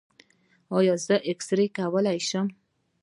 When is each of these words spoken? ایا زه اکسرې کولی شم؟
ایا 0.77 0.95
زه 1.05 1.15
اکسرې 1.31 1.65
کولی 1.77 2.19
شم؟ 2.27 2.47